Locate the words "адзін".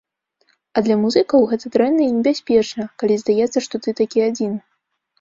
4.31-4.61